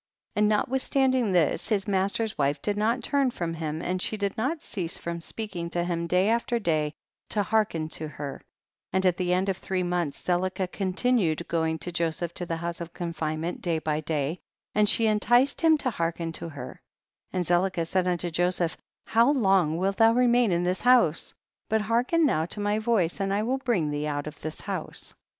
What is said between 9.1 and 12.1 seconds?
the end of three months Zelicah continued going to